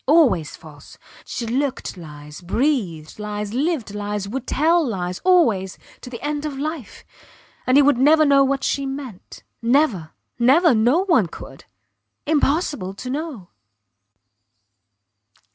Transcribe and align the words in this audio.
Always 0.07 0.55
false. 0.55 0.97
She 1.25 1.45
looked 1.45 1.95
lies, 1.95 2.41
breathed 2.41 3.19
lies, 3.19 3.53
lived 3.53 3.93
lies 3.93 4.27
would 4.27 4.47
tell 4.47 4.83
lies 4.83 5.19
always 5.23 5.77
to 6.01 6.09
the 6.09 6.19
end 6.23 6.43
of 6.43 6.57
life! 6.57 7.05
And 7.67 7.77
he 7.77 7.83
would 7.83 7.99
never 7.99 8.25
know 8.25 8.43
what 8.43 8.63
she 8.63 8.87
meant. 8.87 9.43
Never! 9.61 10.09
Never! 10.39 10.73
No 10.73 11.05
one 11.05 11.27
could. 11.27 11.65
Impossible 12.25 12.95
to 12.95 13.11
know. 13.11 13.49